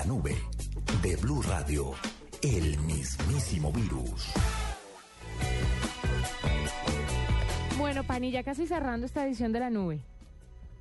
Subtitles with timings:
[0.00, 0.34] La nube
[1.02, 1.92] de Blue Radio,
[2.40, 4.32] el mismísimo virus.
[7.76, 10.00] Bueno, Pani, ya casi cerrando esta edición de la nube.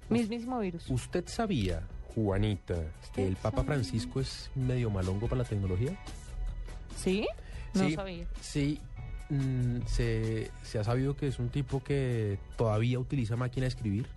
[0.07, 0.89] Mismísimo virus.
[0.89, 1.85] ¿Usted sabía,
[2.15, 2.75] Juanita,
[3.13, 5.99] que el Papa Francisco es medio malongo para la tecnología?
[6.95, 7.27] ¿Sí?
[7.73, 8.25] No sí, sabía.
[8.39, 8.79] Sí,
[9.27, 14.07] mm, se, se ha sabido que es un tipo que todavía utiliza máquina de escribir,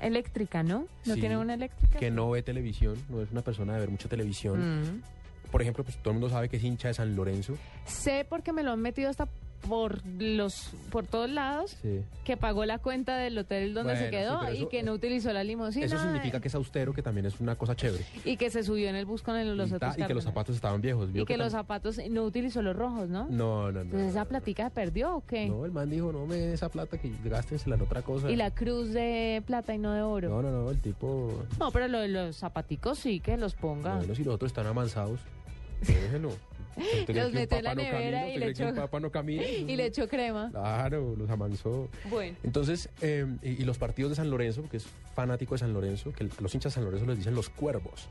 [0.00, 0.86] Eléctrica, ¿no?
[1.04, 1.98] ¿No Sí, tiene una eléctrica?
[1.98, 4.82] que no ve televisión, no es una persona de ver mucha televisión.
[4.82, 5.02] Mm.
[5.50, 7.54] Por ejemplo, pues todo el mundo sabe que es hincha de San Lorenzo.
[7.86, 9.28] Sé porque me lo han metido hasta
[9.66, 12.00] por los por todos lados Sí.
[12.24, 15.42] que pagó la cuenta del hotel donde se sí, quedó y que no utilizó la
[15.44, 18.04] limusina Eso significa que es austero, que también es una cosa chévere.
[18.24, 20.14] y que se subió en el bus con el- los y, otros ta- y que
[20.14, 21.12] los zapatos estaban viejos.
[21.12, 23.26] ¿vio y que los zapatos no utilizó los rojos, ¿no?
[23.28, 23.80] No, no, no.
[23.80, 24.28] Entonces no, esa no.
[24.28, 25.48] platica se perdió o qué?
[25.48, 28.30] No, el man dijo, no me dé esa plata, que gástensela en otra cosa.
[28.30, 30.28] Y la cruz de plata y no de oro.
[30.28, 31.44] No, no, no, el tipo...
[31.58, 33.96] No, pero lo de los zapaticos sí que los ponga.
[33.96, 35.20] Bueno, si los otros están amansados,
[35.86, 36.30] déjelo.
[36.78, 39.10] ¿Usted cree Los que metió en la no nevera y ¿Usted le que echó- no
[39.10, 39.42] camina?
[39.48, 40.50] Y le echó crema.
[40.50, 41.88] Claro, los amansó.
[42.10, 42.36] Bueno.
[42.42, 46.12] Entonces, eh, y, y los partidos de San Lorenzo, porque es fanático de San Lorenzo,
[46.12, 48.08] que los hinchas de San Lorenzo les dicen los cuervos.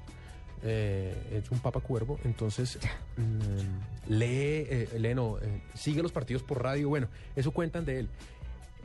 [0.63, 2.79] Eh, es un papa cuervo, entonces
[3.15, 4.25] mm, lee,
[4.69, 8.09] eh, lee no, eh, sigue los partidos por radio, bueno, eso cuentan de él.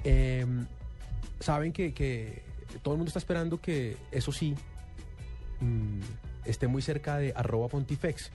[0.04, 0.46] Eh,
[1.40, 2.42] Saben que, que
[2.82, 4.54] todo el mundo está esperando que, eso sí,
[5.60, 6.00] mm,
[6.44, 8.30] esté muy cerca de arroba pontifex.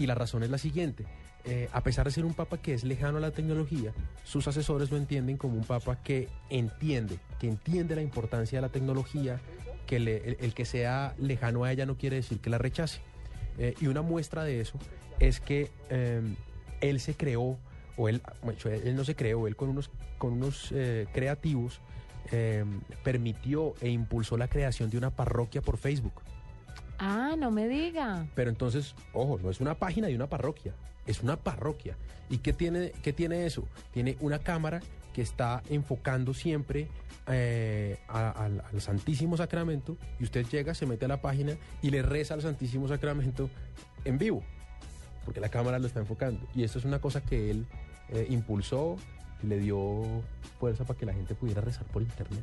[0.00, 1.04] Y la razón es la siguiente.
[1.44, 3.92] eh, a pesar de ser un papa que es lejano a la tecnología,
[4.24, 8.68] sus asesores lo entienden como un papa que entiende, que entiende la importancia de la
[8.68, 9.40] tecnología,
[9.86, 13.00] que le- el, el que sea lejano a ella no quiere decir que la rechace.
[13.56, 14.78] Eh, y una muestra de eso
[15.20, 16.20] es que eh,
[16.82, 17.56] él se creó,
[17.96, 21.80] o él, bueno, él no se creó, él con unos, con unos eh, creativos
[22.30, 22.64] eh,
[23.04, 26.12] permitió e impulsó la creación de una parroquia por Facebook.
[26.98, 28.26] Ah, no me diga.
[28.34, 30.74] Pero entonces, ojo, no es una página de una parroquia,
[31.06, 31.96] es una parroquia.
[32.30, 33.64] ¿Y qué tiene, qué tiene eso?
[33.92, 34.80] Tiene una cámara
[35.14, 36.88] que está enfocando siempre
[37.28, 41.90] eh, a- al, al Santísimo Sacramento y usted llega, se mete a la página y
[41.90, 43.48] le reza al Santísimo Sacramento
[44.04, 44.42] en vivo,
[45.24, 46.46] porque la cámara lo está enfocando.
[46.54, 47.66] Y esto es una cosa que él
[48.10, 48.96] eh, impulsó
[49.42, 50.02] y le dio
[50.58, 52.42] fuerza para que la gente pudiera rezar por internet.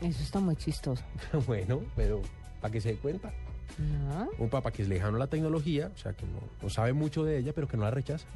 [0.00, 1.02] Eso está muy chistoso.
[1.46, 2.20] bueno, pero
[2.60, 3.32] para que se dé cuenta.
[3.78, 4.28] ¿No?
[4.38, 7.24] Un papá que es lejano a la tecnología, o sea, que no, no sabe mucho
[7.24, 8.26] de ella, pero que no la rechaza.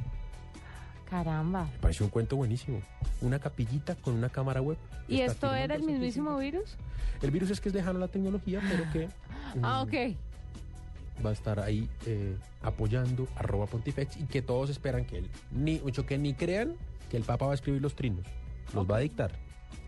[1.08, 1.64] Caramba.
[1.64, 2.80] Me pareció un cuento buenísimo.
[3.20, 4.76] Una capillita con una cámara web.
[5.08, 6.76] ¿Y esto era el mismísimo virus?
[7.20, 9.08] El virus es que es lejano a la tecnología, pero que
[9.62, 11.26] Ah, mm, ok.
[11.26, 15.80] va a estar ahí eh, apoyando arroba pontifex y que todos esperan que él, ni
[15.80, 16.74] mucho que ni crean
[17.10, 18.24] que el Papa va a escribir los trinos.
[18.72, 19.32] Los va a dictar.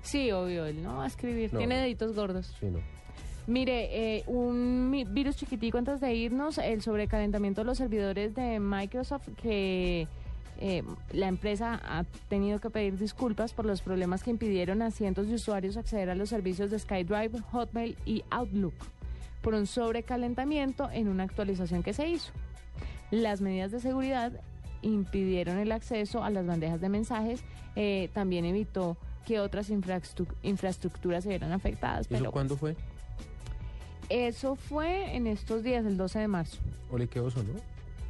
[0.02, 1.52] Sí, obvio, él no va a escribir.
[1.52, 1.60] No.
[1.60, 2.52] Tiene deditos gordos.
[2.58, 2.81] Sí, no.
[3.47, 9.28] Mire, eh, un virus chiquitico antes de irnos, el sobrecalentamiento de los servidores de Microsoft,
[9.42, 10.06] que
[10.60, 15.26] eh, la empresa ha tenido que pedir disculpas por los problemas que impidieron a cientos
[15.28, 18.75] de usuarios acceder a los servicios de SkyDrive, Hotmail y Outlook
[19.42, 22.31] por un sobrecalentamiento en una actualización que se hizo.
[23.10, 24.32] Las medidas de seguridad
[24.82, 27.42] impidieron el acceso a las bandejas de mensajes,
[27.75, 32.06] eh, también evitó que otras infraestru- infraestructuras se vieran afectadas.
[32.06, 32.76] ¿Eso Pero cuándo fue?
[34.12, 36.58] Eso fue en estos días, el 12 de marzo.
[36.90, 37.54] Ole, qué oso, ¿no?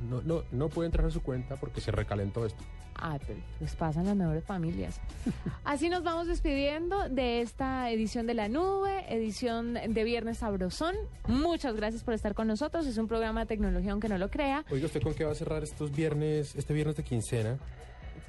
[0.08, 2.62] No, no, no puede entrar a su cuenta porque se recalentó esto.
[2.94, 5.00] Ay, pero pues pasan las mejores familias.
[5.64, 10.94] Así nos vamos despidiendo de esta edición de La Nube, edición de Viernes Sabrosón.
[11.26, 12.86] Muchas gracias por estar con nosotros.
[12.86, 15.36] Es un programa de tecnología, aunque no lo crea, Oiga, ¿usted con qué va a
[15.36, 17.58] cerrar estos viernes, este viernes de quincena?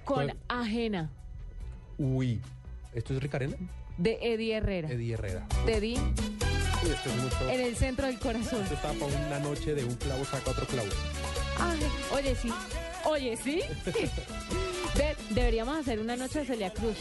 [0.05, 0.37] con ¿Cuál?
[0.47, 1.09] Ajena,
[1.97, 2.41] Uy,
[2.93, 3.55] ¿esto es Ricarena?
[3.97, 4.89] de Eddie Herrera.
[4.89, 5.47] Eddie Herrera.
[5.65, 5.95] Te di
[6.83, 7.49] Uy, esto es mucho.
[7.49, 8.61] en el centro del corazón.
[8.63, 10.89] Esto está para una noche de un clavo saca otro clavo.
[11.59, 11.79] Ay,
[12.13, 12.51] oye, sí.
[13.05, 13.61] Oye, sí.
[14.95, 16.95] Ve, deberíamos hacer una noche de Celia Cruz.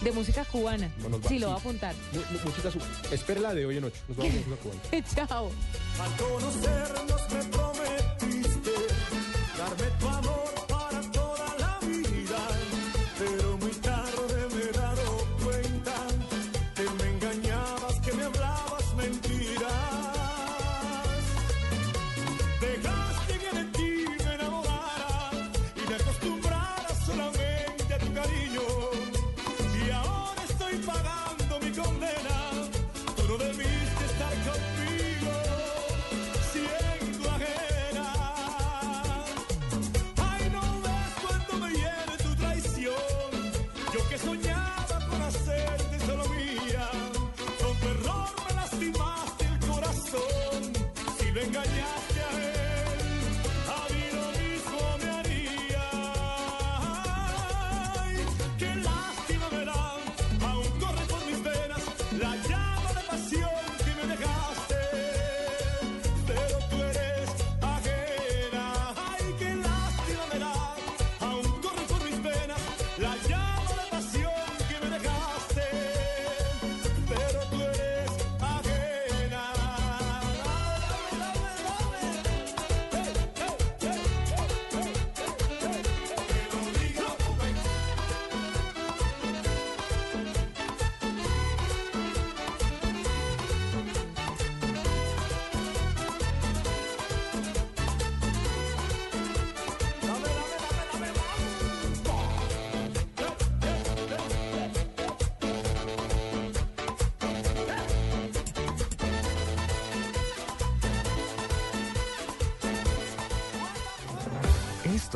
[0.00, 0.90] De música cubana.
[0.98, 1.52] No nos va- Sí, lo sí.
[1.52, 1.94] voy a apuntar.
[2.12, 2.78] Mu- Música su...
[3.14, 3.96] Espere la de hoy en noche.
[4.08, 5.26] Nos vamos a música cubana.
[5.26, 5.50] Chao.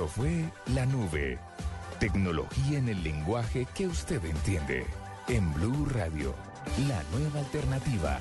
[0.01, 1.39] Esto fue La Nube.
[1.99, 4.87] Tecnología en el lenguaje que usted entiende.
[5.29, 6.35] En Blue Radio,
[6.89, 8.19] la nueva alternativa.